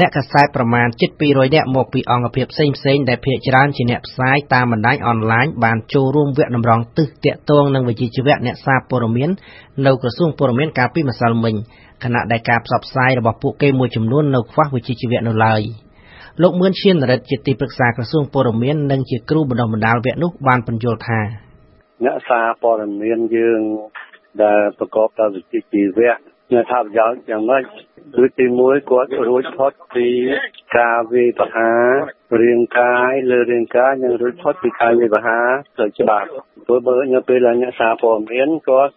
[0.00, 9.30] អ្នកកាសែតប្រមាណជិត200នាក់មកពីអង្គភាពផ្សេងៗដែលភាគច្រើនជាអ្នកផ្សាយតាមបណ្ដាញអនឡាញបានចូលរួមវគ្គតម្រង់ទិសទាក់ទងនឹងវិជ្ជាជីវៈអ្នកសារព័ត៌មាន
[9.86, 11.54] នៅក្រសួងព័ត៌មានកាលពីម្សិលមិញ
[12.04, 15.60] ខណៈដែលការផ្សព្វផ្សាយរបស់ពួកគេមួយចំនួននៅខ្វះវិជ្ជាជីវៈនៅឡើយ
[16.42, 21.20] លោកមឿនឈានរិទ្ធជាទីប្រឹក្សាក្រសួងព័ត៌មាននិងជាគ្រូបណ្ដុះបណ្ដាលវគ្គនោះបានបញ្យល់ថា
[22.04, 23.60] អ្នកសារព័ត៌មានយើង
[24.42, 27.62] ដែលប្រកបដោយវិជ្ជាជីវៈ អ្នកថាប្រយោជន៍យ៉ាងម៉េច
[28.16, 30.06] គឺទីមួយគាត់រួចផុតពី
[30.78, 31.90] ការវាយប្រហារ
[32.40, 36.28] រាងកាយលើរាងកាយនិងរួចផុតពីការវាយប្រហារទៅច្បាប់
[36.66, 38.94] ព្រោះបើនៅពេលដែលអ្នកសារព័ត៌មានគាត់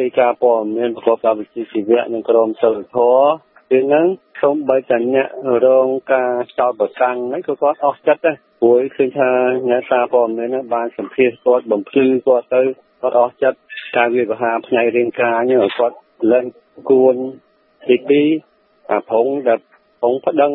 [0.00, 3.30] រាយការណ៍ព័ត៌មានប្រកបដោយវិជ្ជាជីវៈនិងក្រមសីលធម៌
[3.70, 4.06] ពេលហ្នឹង
[4.42, 5.28] សូម្បីតែអ្នក
[5.66, 9.30] រងការចោទប្រកាន់ហ្នឹងក៏គាត់អស់ចិត្តដែរព្រោះឃើញថា
[9.70, 12.62] អ្នកសារព័ត៌មានបានសម្ភាសគាត់បំភ្លឺគាត់ទៅ
[13.00, 13.58] គាត់អស់ចិត្ត
[13.96, 15.96] ការវាយប្រហារផ្នែករាងកាយហ្នឹងគាត់
[16.32, 16.44] ឡើង
[16.90, 17.14] គួន
[17.88, 18.26] ទីពីរ
[18.90, 19.60] អាផុងដែល
[20.00, 20.52] ផុងប្តឹង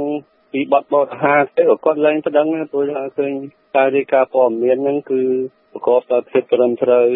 [0.52, 3.34] ពីបទបទហាទៅគាត់ឡើងប្តឹងព្រោះថាឃើញ
[3.76, 5.22] ការរាយការណ៍ព័ត៌មានហ្នឹងគឺ
[5.72, 7.08] ប្រកបដោយភាពត្រឹមត្រូវ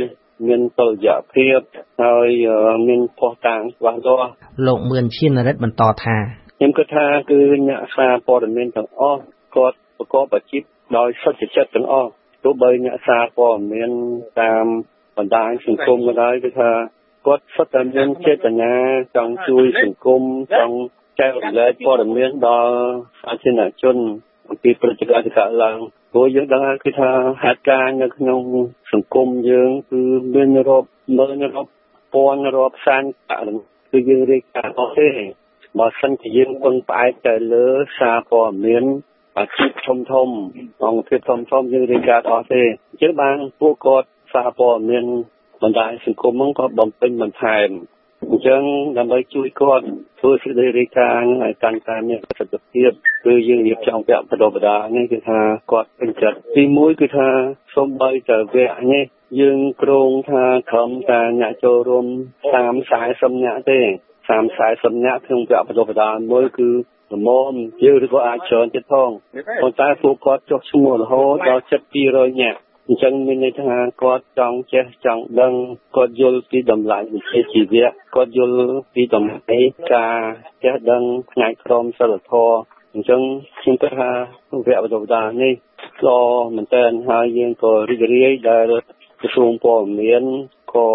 [0.47, 1.59] មានតុល្យភាព
[2.03, 2.30] ហើយ
[2.88, 4.31] មានផុសតាងច្បាស់លាស់
[4.67, 6.17] លោកមឿនឈានរិទ្ធបន្តថា
[6.58, 9.22] ខ្ញុំគិតថាគឺអ្នកសារព័ត៌មានទាំងអស់
[9.55, 10.63] គាត់ប្រកបអាជីព
[10.97, 12.11] ដោយសុចរិតទាំងអស់
[12.44, 13.91] ទោះបីអ្នកសារព័ត៌មាន
[14.41, 14.66] តាម
[15.17, 16.72] បណ្ដាញសង្គមក៏ដោយគឺថា
[17.28, 18.73] គាត់សុទ្ធតែមានចេតនា
[19.16, 20.22] ចង់ជួយសង្គម
[20.58, 20.75] ចង់
[21.20, 22.75] ចែករំលែកព័ត៌មានដល់
[23.22, 23.95] សាធារណជន
[24.50, 25.78] អំពីព្រឹត្តិការណ៍ដែលកើតឡើង
[26.11, 27.09] ព្រោះយើងដឹងគឺថា
[27.44, 28.42] ហេតុការណ៍នៅក្នុង
[28.92, 30.02] សង្គមយើងគឺ
[30.36, 31.72] មានរាប់ម៉ឺនរាប់
[32.14, 33.03] ពាន់រាប់សែន
[33.91, 35.09] គឺយើងរាយការណ៍អត់ទេ
[35.80, 37.66] បើសិនជាយើងពឹងផ្អែកតែលើ
[38.00, 38.84] សារព័ត៌មាន
[39.38, 40.30] អាជីពធំធំ
[40.84, 45.06] អង្គភាពធំធំយើងរាយការណ៍អត់ទេអញ្ចឹងបានពួកគាត់សារព័ត៌មាន
[45.61, 47.69] បណ្ដាញសង្គមហ្នឹងក៏បំពេញបន្ថែម
[48.31, 48.61] អញ្ចឹង
[48.97, 49.86] ដើម្បីជួយគាត់
[50.19, 52.91] ធ្វើសេចក្តីរាយការណ៍ឲ្យកាន់តែមានប្រសិទ្ធភាព
[53.25, 55.39] គឺយើងរៀបចំវគ្គបណ្ដុះបណ្ដាលនេះគឺថា
[55.72, 57.30] គាត់ពេញចិត្តទីមួយគឺថា
[57.75, 59.03] សូម្បីតែវគ្គនេះ
[59.39, 62.06] យើងគ្រោងថាក្រុមតែអ្នកចូលរួម
[62.53, 63.79] 30 40នាក់ទេ
[64.28, 66.69] 30 40នាក់ក្នុងវគ្គបណ្ដុះបណ្ដាលមួយគឺ
[67.13, 67.53] ល្មម
[67.84, 69.09] យើងឬក៏អាចច្រើនទៀតផង
[69.62, 71.81] ប៉ុន្តែពួកគាត់ចុះឈ្មោះរហូតដល់ជិត
[72.12, 72.59] 200នាក់
[72.90, 75.53] អញ្ចឹងមានន័យថាគាត់ចង់ចេះចង់ដឹង
[75.96, 78.62] គាត់យល់ពីតម្លៃវិជ្ជាជីវៈគាត់យល់
[78.94, 79.58] ពីតម្លៃ
[79.94, 80.20] ការ
[80.64, 82.58] ចេះដឹងផ្នែកក្រមសីលធម៌
[82.94, 83.22] អញ្ចឹង
[83.59, 84.12] ខ្ញុំគិតថា
[84.52, 85.53] វគ្គបណ្ដុះបណ្ដាលនេះ
[86.02, 86.20] ក៏
[86.56, 88.66] មែនតើហើយយើងក៏រីករាយដែល
[89.22, 90.24] ក្រសួងព័ត៌មាន
[90.74, 90.90] ក៏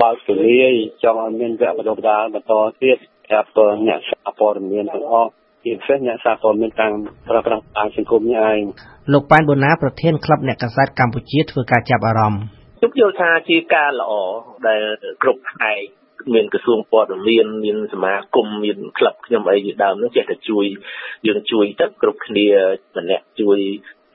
[0.00, 0.72] បើកទូលាយ
[1.02, 3.48] ចង់ឲ្យមានវគ្គបណ្ដុះបណ្ដាលបន្តទៀតប្រាប់
[3.86, 5.32] អ្នកសារព័ត៌មានទាំងអស់
[5.64, 6.92] ជាពិសេសអ្នកសារព័ត៌មានតាម
[7.28, 8.62] ប្រើប្រាស់តាមសង្គមនេះឯង
[9.12, 12.42] លោកប៉ែនបូណាប្រធានក្លឹបអ្នកកាសែតកម្ពុជាធ្វើការចាប់អារម្មណ៍
[12.78, 14.12] ខ្ញុំយល់ថាជាការល្អ
[14.68, 14.82] ដែល
[15.22, 15.80] គ្រប់ផ្នែក
[16.34, 20.64] មានក្រសួងព័ត៌មានមានសមាគមមានក្លឹបខ្ញុំអីជាដើមនោះចេះតែជួយ
[21.26, 22.46] យើងជួយទៅគ្រប់គ្នា
[22.96, 23.58] ម្នាក់ជួយ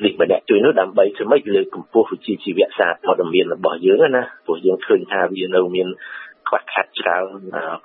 [0.04, 5.88] នេះម្នាក់ជួយនោះដើម្បីធ្វើម៉េចលើកកម្ពស់វិជ្ជាជីវៈសារព័ត៌មានរបស់យើងណាព្រោះយើងឃើញថាវានៅមាន
[6.48, 7.26] ខ្វះខាតច្រើន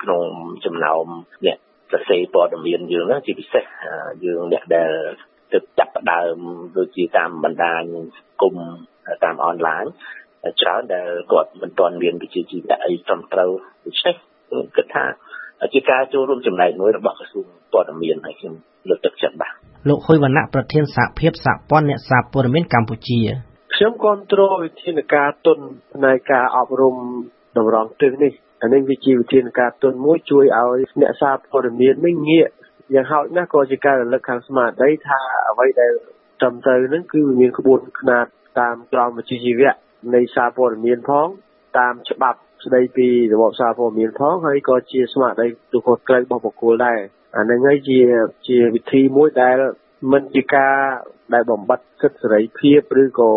[0.03, 0.23] ក្នុង
[0.65, 1.07] ចំណោម
[1.47, 1.59] អ្នក
[1.93, 3.65] សរសេរព័ត៌មានយើងហ្នឹងជាពិសេស
[4.25, 4.93] យើងអ្នកដែល
[5.53, 6.37] ទើបចាប់ផ្ដើម
[6.79, 7.83] ដូចជាតាមបណ្ដាញ
[8.17, 8.55] សង្គម
[9.25, 9.85] តាមអនឡាញ
[10.61, 13.51] ច្រើនដែលគាត់មិនទាន់មានវិជ្ជាជីវៈអីត្រឹមត្រូវ
[13.85, 14.15] ដូច្នេះ
[14.77, 15.05] គិតថា
[15.75, 18.55] ជាការចូលរួមចំណែកមួយរបស់ក្រសួងព័ត៌មានហើយខ្ញុំ
[18.89, 19.53] លើកទឹកចិត្តបាទ
[19.89, 23.21] លោកហ៊ុយវណ្ណៈប្រធានសហភាពសហព័ន្ធអ្នកសារព័ត៌មានកម្ពុជា
[23.75, 25.59] ខ្ញុំគ្រប់គ្រងវិធានការទុន
[25.95, 26.97] ផ្នែកការអប់រំ
[27.57, 32.49] តម្រង់ទិសនេះ អានេះវាជាវិធានការទុនមួយជួយឲ្យអ្នកសារព័ត៌មាននេះងាក
[32.95, 35.19] យ៉ាងហោចណាស់ក៏ជាការរលឹកខាងស្មារតីថា
[35.51, 35.93] អ្វីដែល
[36.41, 38.27] ត្រឹមត្រូវនឹងគឺមានក្បួនខ្នាត
[38.61, 39.73] តាមក្រមវិជ្ជាជីវៈ
[40.15, 41.29] នៃសារព័ត៌មានផង
[41.79, 46.99] តាមច្បាប់ស្ដីពីរបបសារព័ត៌មានផងហើយក៏ជាស្មារតីទូខុសត្រូវរបស់បុគ្គលដែរ
[47.37, 47.99] អានឹងហើយជា
[48.49, 49.57] ជាវិធីមួយដែល
[50.13, 50.77] មិនជាការ
[51.35, 53.33] ដែលបំបត្តិសិទ្ធិសេរីភាពឬក៏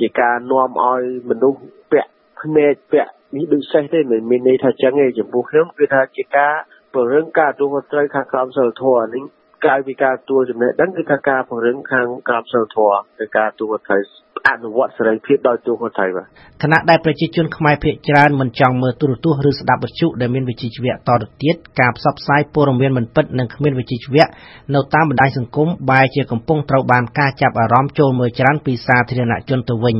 [0.00, 1.60] ជាការនាំឲ្យមនុស្ស
[1.92, 2.10] ពាក់
[2.40, 6.54] ភ្នែកពាក់ នេះដូចសេះទេមិនមានន័យថាចឹងទេចំពោះខ្ញុំគឺថាជាការ
[6.94, 9.24] ពង្រឹងការទទួលខុសត្រូវខាងក្រមសីលធម៌នេះ
[9.64, 14.02] ក្រៅពីការទួលចំណេះដឹងគឺថាការពង្រឹងខាងក្រមសីលធម៌គឺការទួលខុសត្រូវ
[14.48, 16.26] អនុវត្តសេរីភាពដោយទួលខុសត្រូវបាទ
[16.62, 24.26] ខណៈដែលប្រជាជនខ្មែរភាគច្រើនមិនចង់មើលទូរទស្សន៍ឬស្ដាប់វិទ្យុដែលមានវិជ្ជាជីវៈតទៅទៀតការផ្សព្វផ្សាយព័ត៌មានមិនពិតនិងគ្មានវិជ្ជាជីវៈ
[24.74, 29.96] នៅតាមបណ្ដាញសង្គមបែរជាកំពុងត្រូវបានការចាប់អារម្មណ៍ចូលមើលច្រើនពីសាធារណជនទៅវិញ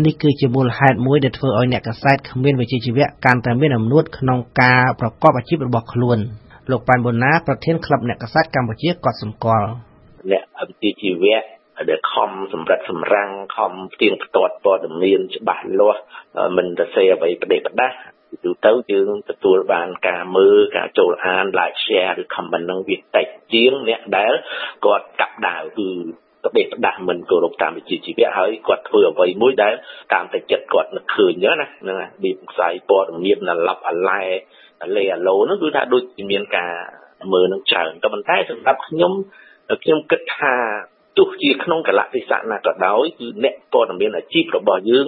[0.00, 6.18] នេះគឺជាមូលហេតុមួយដែលធ្វើឲ្យអ្នកកាសែតគ្មានវិជ្ជាជីវៈកាន់តែមានអំនួតក្នុងការប្រកបអាជីពរបស់ខ្លួន
[6.70, 9.68] លោកប៉ែនបូណាប្រធានក្លឹបអ្នកកាសែតកម្ពុជាក៏សម្គាល់
[10.32, 11.40] អ្នកវិជ្ជាជីវៈ
[11.90, 16.02] ដែលខំសម្រិតសម្រាំងខំផ្ទៀងផ្ទាត់ព័ត៌មានច្បាស់លាស់
[16.56, 17.96] មិនទៅសេអ្វីប្រទេសប្រដាស់
[18.44, 24.32] ទូទៅយើងទទួលបានការមើលការចូលអាន like share ឬ comment នឹងវាតិចជាងអ្នកដែល
[24.84, 25.90] គាត់កាប់ដាវគឺ
[26.42, 29.74] ប្រទេសផ្ដាស់មិនគោរពតាមវិជ្ជាជីវៈហើយគាត់ធ្វើអ្វីមួយដែល
[30.12, 34.22] តាមតែចិត្តគាត់នឹកឃើញណាហ្នឹងណាពីផ្សាយព័ត៌មានអាឡប់អាឡែ
[34.96, 36.72] លេអាឡូហ្នឹងគឺថាដូចមានការ
[37.32, 39.12] មើលនឹងច្រើនតែប៉ុន្តែសម្រាប់ខ្ញុំ
[39.82, 40.54] ខ្ញុំគិតថា
[41.18, 45.06] ទោះជាក្នុងកលៈទេសៈណាក៏ដោយគឺអ្នកព័ត៌មានអាជីពរបស់យើង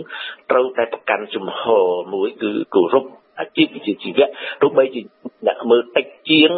[0.50, 3.04] ត្រូវតែប្រកាន់ជំហរមួយគឺគោរព
[3.40, 4.26] អាជីពវិជ្ជាជីវៈ
[4.62, 5.00] ទោះបីជា
[5.46, 6.50] អ្នកមើលតិចជាង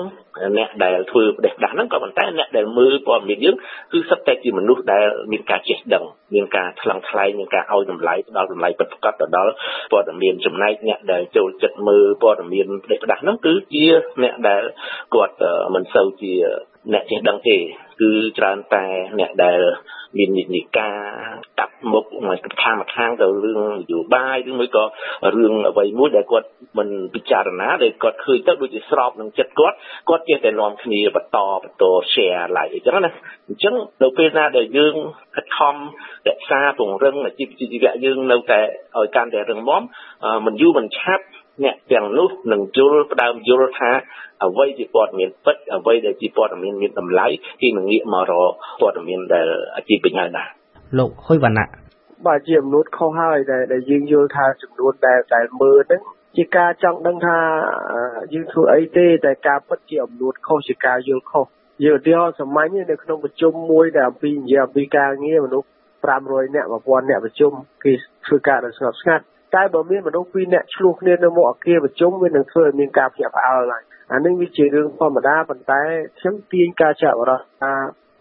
[0.59, 3.57] អ្នកដែលធ្វើប្រទេសដាស់ហ្នឹងក៏ប៉ុន្តែអ្នកដែលមើលព័ត៌មានយើង
[3.93, 6.05] គឺសិតតែជាមនុស្សដែលមានការចេះដឹង
[6.35, 9.53] មានការថ្លឹងថ្លែងមានការឲ្យតម្លៃផ្ដល់តម្លៃពិតប្រាកដទៅដល់
[9.93, 13.85] ព័ត៌មានចំណែកអ្នកដែលចូលចិត្តមើលព័ត៌មានប្រទេសដាស់ហ្នឹងគឺជា
[14.23, 14.63] អ្នកដែល
[15.15, 15.35] គាត់
[15.75, 16.35] មិនសូវជា
[16.93, 17.57] អ្នកចេះដឹងទេ
[18.01, 18.85] គឺច្រើនតែ
[19.19, 19.61] អ្នកដែល
[20.17, 20.97] មាននិន្នាការ
[21.61, 24.85] តាប់មុខមកខាងមកខាងទៅរឿងនយោបាយឬមួយក៏
[25.37, 26.49] រឿងអ្វីមួយដែលគាត់
[26.79, 29.77] មិនពិចារណាដែលគាត់ឃើញទៅដូចជាស្របនឹងចិត្តគាត់
[30.09, 33.11] គាត់ចេះតែនាំគ្នាបន្តបន្ត share like អញ្ចឹងណា
[33.49, 34.95] អញ្ចឹងនៅពេលណាដែលយើង
[35.35, 35.75] ខិតខំ
[36.29, 38.61] រក្សាពង្រឹងអាជីវជីវៈយើងនៅតែ
[38.97, 39.83] ឲ្យកាន់តែរឹងមាំ
[40.47, 41.25] មិនយូរមិនឆាប់
[41.65, 43.91] អ្នកទាំងនោះនឹងយល់ផ្ដើមយល់ថា
[44.45, 47.27] អ្វីជាព័ត៌មានពិតអ្វីដែលជាព័ត៌មានមានតម្លៃ
[47.61, 49.47] គេនឹងងាកមករកព័ត៌មានដែល
[49.89, 50.49] ជាបញ្ហាដែរ
[50.99, 51.69] លោកហ៊ុយវណ្ណៈ
[52.27, 56.03] បាទជាអំណួតខុសហើយដែលដែលយើងយល់ថាចំនួនដែលដែលមើលហ្នឹង
[56.37, 57.39] ជាការចង់ដឹងថា
[58.33, 61.47] យើងធ្វើអីទេតែការពិតជាអំណួតខុសជាការយល់ខុស
[61.85, 65.69] យើងឧទាហរណ៍សាមញ្ញនៅក្នុងប្រជុំមួយដែលអំពីនិយាយអំពីការងារមនុស្ស
[66.07, 67.53] 500នាក់1000នាក់ប្រជុំ
[67.85, 67.93] គេ
[68.27, 73.83] ធ្វើការដោយស្ងប់ស្ងាត់ តែបើមានមនុស្សពីរនាក់ឆ្លោះគ្នានៅមុខអគារប្រជុំវានឹងធ្វើឲ្យមានការភ្ញាក់ផ្អើលឡើង
[74.13, 75.83] អានេះវាជារឿងធម្មតាប៉ុន្តែ
[76.19, 77.73] ខ្ញុំទាញការចាក់បរោះថា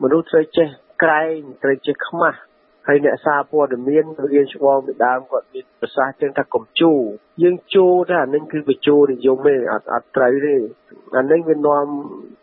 [0.04, 0.68] មនុស្សត្រូវចេះ
[1.04, 2.39] ក្រែងត្រូវចេះខ្មាស់
[2.88, 7.00] ហើយអ្នកសារព័ត៌មានរៀនឆ្លងពីដើមគាត់មានប្រសាសន៍ចឹងថាកុំជូរ
[7.44, 10.56] យើងជូរថាអានេះគឺបញ្ជូរនិយមទេអត់អត់ត្រូវទេ
[11.18, 11.86] អានេះវានាំ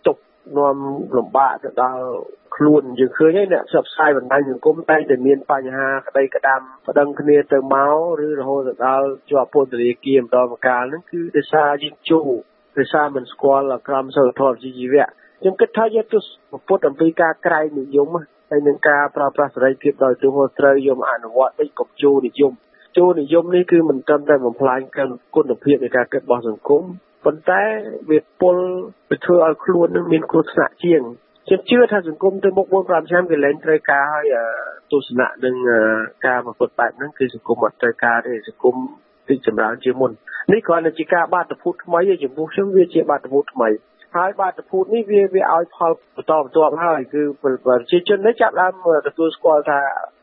[0.06, 0.16] ទុក
[0.56, 0.76] នាំ
[1.16, 2.04] លំបាកទៅដល់
[2.54, 7.96] ខ្លួនយើងឃើញហើយអ្នកផ្សព្វផ្សាយបណ្ដាញសង្គមតែតែមានបញ្ហាក្តីក្តាំប្តឹងគ្នាទៅមក
[8.26, 12.28] ឬរហូតទៅដល់ជាប់ពន្ធនាគារម្ដងម្កាលហ្នឹងគឺដោយសារយើងជូរ
[12.78, 15.06] ដោយសារមិនស្គាល់ក្រមសីលធម៌ជីវៈ
[15.40, 16.28] ខ្ញុំគិតថាយកទស្ស
[16.68, 18.08] ពុទ្ធអំពីការក្រែងនិយម
[18.50, 22.52] ហើយនឹងការប្រើប្រាស់សេរីភាពដោយទូហោត្រូវយកអនុវត្តតិចកុំជូរនិយម
[22.96, 24.80] ជូរនិយមនេះគឺមិនត្រឹមតែបំផ្លាញ
[25.34, 26.82] គុណភាពនៃការគិតរបស់សង្គម
[27.24, 27.62] ប៉ុន្តែ
[28.10, 28.56] វាពុល
[29.10, 31.02] ទៅធ្វើឲ្យខ្លួននឹងមានគ្រោះថ្នាក់ជាង
[31.46, 34.34] ខ្ញុំជឿថាសង្គមទៅមុខ4 5ឆ្នាំគេលែងត្រូវការឲ្យ
[34.92, 35.54] ទស្សនៈនឹង
[36.26, 38.76] ការប្រព្រឹត្តបែបហ្នឹងគឺសង្គមអត់ត្រូវការទេសង្គម
[39.28, 40.10] ទីចម្រើនជាមុន
[40.52, 43.68] នេះគ្រាន់តែជាការបាតុភូតថ្មីចំពោះខ្ញុំវាជាបាតុភូតថ្មី
[44.16, 48.72] ហើយបាតុភូតនេះវាវាឲ្យផលបន្តបន្ទាប់ហើយគឺប្រជាជននេះចាប់ដើម
[49.08, 49.80] ទទួលស្គាល់ថា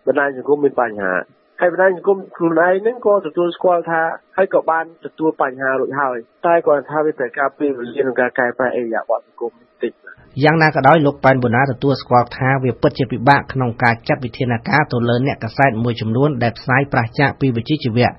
[0.07, 1.13] បណ្ដាញសង្គមមានបញ្ហា
[1.61, 4.01] ហើយបណ្ដាញសង្គមខ្លួនឯងហ្នឹងក៏ទទួលស្គាល់ថា
[4.37, 9.93] ហើយក៏បានទទួលបញ្ហារួចហើយតែគាត់ថាវាត្រូវការពេលវេលាក្នុងការកែប្រែអេរិយាបថសង្គមបន្តិច
[10.43, 18.09] យ៉ាងណាក៏ដោយលោកប៉ែនបូណាទទួលស្គាល់ថាវាពិតជាពិបាកក្នុងការចាត់វិធានការទៅលើអ្នកកសែតមួយចំនួនដែលផ្សាយប្រឆាចពីវិជ្ជាជីវៈ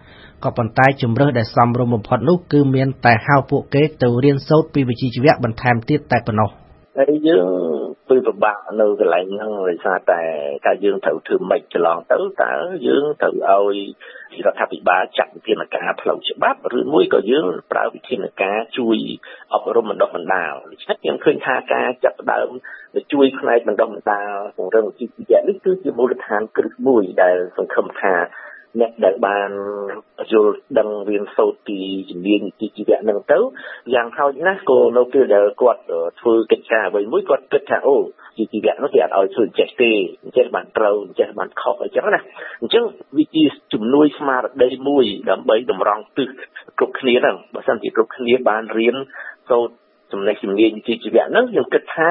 [0.44, 6.50] ក៏ប៉ុន្តែជំរើសដែលសមរម្យបំផុតនោះគឺមានតែហៅពួកគេទៅរៀនសូត្រពីវិជ្ជាជីវៈបន្ថែមទៀតតែប៉ុណ្ណោះ
[7.00, 7.48] ហើយយើង
[8.08, 10.22] ពីពិបាកនៅកន្លែងហ្នឹងដោយសារតែ
[10.66, 12.52] តែយើងត្រូវធ្វើម៉េចចន្លងទៅតើ
[12.86, 13.76] យើងត្រូវឲ្យ
[14.46, 18.98] រដ្ឋាភិបាលចាត់វិធានការផ្លូវច្បាប់ឬមួយក៏យើងប្រើវិធានការជួយ
[19.52, 22.48] អប់រំបណ្ដុះបណ្ដាលដូច្នេះខ្ញុំឃើញថាការចាប់ផ្ដើម
[23.12, 28.14] ជួយផ្នែកបណ្ដុះបណ្ដាលពង្រឹងវិជ្ជាជីវៈនេះគឺជាមូលដ្ឋានគ្រឹះមួយដែលសង្ឃឹមថា
[28.78, 29.50] អ្នកដែលបាន
[30.32, 31.78] យល់ដឹងរៀនសូត្រពី
[32.10, 33.38] ជំនាញនីតិជីវៈហ្នឹងទៅ
[33.94, 35.82] យ៉ាងហោចណាស់ក៏នៅពេលដែលគាត់
[36.20, 37.96] ធ្វើកិច្ចការអ្វីមួយគាត់គិតថាអូ
[38.52, 39.90] ជីវៈនោះគេអត់ឲ្យធ្វើចេះទេ
[40.36, 42.20] ចេះបានត្រូវចេះបានខុសអញ្ចឹងណា
[42.62, 42.84] អញ្ចឹង
[43.16, 46.28] វាជាជំនួយស្មារតីមួយដើម្បីតម្រង់ទិស
[46.78, 48.96] គ្រប់គ្នាហ្នឹងបើសិនជាគ្រប់គ្នាបានរៀន
[49.48, 49.74] សូត្រ
[50.12, 52.10] ចំណេះជំនាញនីតិជីវៈហ្នឹងខ្ញុំគិតថា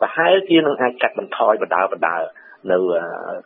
[0.00, 2.16] ប្រហែលជានឹងអាចកាត់បន្ថយបដាបដា
[2.70, 2.78] នៅ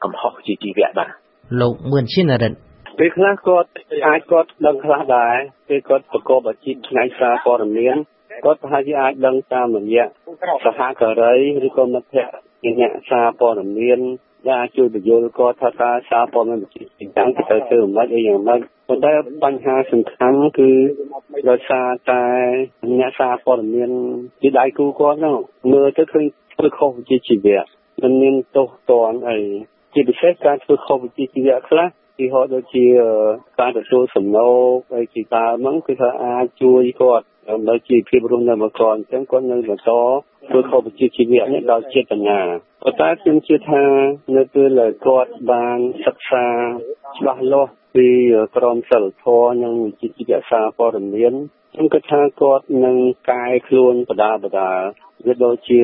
[0.04, 1.27] កំហុសជីវៈបាទ
[1.61, 2.57] លោកមឿនឈិនរិទ្ធ
[2.99, 3.69] ពេលខ្លះគាត់
[4.07, 5.37] អាចគាត់ដឹងខ្លះដែរ
[5.69, 7.97] ពេលគាត់ប្រកបអាជីពផ្នែកសារព័ត៌មាន
[8.45, 10.07] គាត់ប្រហែលជាអាចដឹងតាមរយៈ
[10.64, 11.35] សហការី
[11.67, 14.00] ឬក៏មិត្តភ័ក្តិជាអ្នកសារព័ត៌មាន
[14.50, 16.85] ដែលជួយបញ្យល់គាត់ថាតើសារព័ត៌មានវិទ្យា
[17.17, 19.12] សាស្ត្រទៅធ្វើមិនអីយ៉ាងម៉េចប៉ុន្តែ
[19.45, 20.71] បញ្ហាសំខាន់គឺ
[21.50, 22.25] ដោយសារតែ
[22.99, 23.90] អ្នកសារព័ត៌មាន
[24.43, 25.37] ជាដៃគូគាត់ហ្នឹង
[25.73, 26.25] មើលទៅឃើញ
[26.55, 27.62] ធ្វើខុសវិជ្ជាជីវៈ
[28.02, 29.38] មិនមានទោសទណ្ឌអី
[29.99, 31.87] ជាពិសេសការធ្វើខុសវិជ្ជាជីវៈខ្លះ
[32.19, 32.87] ទីហោដូចជា
[33.61, 42.38] ការទទួលសំណូកហើយជាដើមហ្នឹងគឺថាអាចជួយគាត់ដើម្បីជីវភាពរស់នៅមកកអញ្ចឹងគាត់នៅបន្តធ្វើខុសវិជ្ជាជីវៈនេះដោយចេតនា
[42.83, 43.85] ប៉ុន្តែខ្ញុំជឿថា
[44.37, 46.47] នៅពេលដែលគាត់បានសិក្សា
[47.17, 48.09] ច្បាស់លាស់ពី
[48.57, 51.35] ក្រមសិលធម៌និងវិជ្ជាជីវៈសារព័ត៌មាន
[51.73, 52.97] ខ្ញុំគិតថាគាត់នឹង
[53.31, 54.73] កែខ្លួនបដាបដា
[55.26, 55.81] វាដូចជា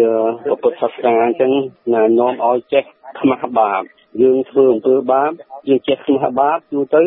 [0.63, 1.53] ពុទ្ធសាសនាអញ្ចឹង
[1.95, 2.85] ណែនាំឲ្យចេះ
[3.19, 3.83] ខ្មាស់បាប
[4.23, 5.31] យើងធ្វើអំពើបាប
[5.69, 7.03] យើងចេះខ្មាស់បាបយូរទៅ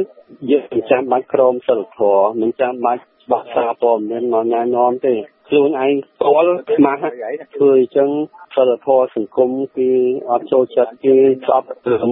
[0.51, 5.13] យើងមិនចាំបាច់ក្រមសិលធម៌មិនចាំបាច់ច្បាស់សារព័ត៌មានមកណែនាំទេ
[5.47, 6.99] ខ្លួនឯងស្គាល់ខ្មាស់
[7.55, 8.09] ធ្វើអញ្ចឹង
[8.55, 9.89] សិលធម៌សង្គមគឺ
[10.29, 11.15] អត់ចូលចិត្តគេ
[11.47, 12.09] ស្អប់ព្រម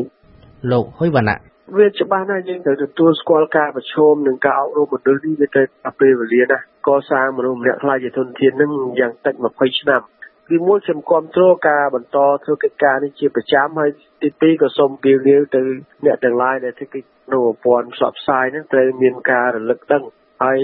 [0.71, 1.39] លោកហុយវណ្ណៈ
[1.77, 10.01] វាច្បាស់ណាស់យើងត្រូវទទួលស្គាល់ការប្រឈមនិងការអប់រំមនុស្សនេះវាត្រូវអពេលវេលាណាកសាងមនុស្សម្នាក់ខ្លាចជាធនធាននឹងយ៉ាងតិច20ឆ្នាំ
[10.49, 13.91] គឺមួយខ្ញុំគ្រប់គ្រងការបន្តធ្វើកិច្ចការនេះជាប្រចាំហើយ
[14.23, 15.61] ទីពីរក៏សូមពៀវលាវទៅ
[16.05, 20.03] អ្នកទាំងឡាយដែលធ្វើកិច្ចនៅប្រព័ន្ធផ្សព្វផ្សាយហ្នឹងត្រូវមានការរលឹកដឹង
[20.43, 20.59] ហើយ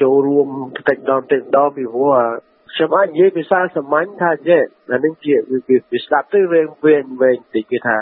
[0.00, 0.48] ចូលរួម
[0.88, 2.14] តិចម្ដងតិចម្ដងពីព្រោះ
[2.74, 5.34] ខ្ញុំអាចនិយាយភាសាសាមញ្ញថាចេះអានេះជា
[5.90, 7.96] វាស្ដាប់ទៅវែងវែងវែងតិចគេថា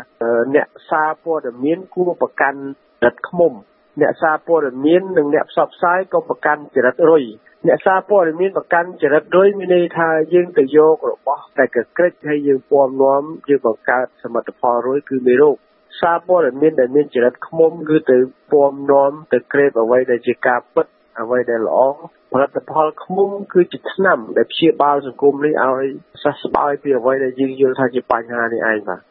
[0.54, 2.60] អ្នកសារព័ត៌មានគួរប្រកាន់
[3.04, 3.52] ដិតខ្មុំ
[4.00, 7.24] អ្នកសារព័ត៌មាននិងអ្នកផ្សព្វផ្សាយក៏ប្រកាន់ចរិតរុយ
[7.66, 15.56] អ្នកសារព័ត៌មានប្រកាន់ចរិតរុយមានន័យថាយើងទៅយករបស់តែកក្រិចហើយយើងពំនាំយើងបង្កើតសមិទ្ធផលរុយគឺមេរោគ
[16.00, 18.18] សារព័ត៌មានដែលមានចរិតខ្មុំគឺទៅ
[18.50, 20.86] ពំនាំទៅក្រេបអ្វីដែលជាការពិត
[21.20, 21.78] អ្វីដែលល្អ
[22.32, 25.88] ផលិតផលខ្មុំគឺជាថ្នាំដែលព្យាបាលសង្គមនេះឲ្យ
[26.22, 29.07] សះស្បើយពីអ្វីដែលយើងយល់ថាជាបញ្ហានេះឯងបាទ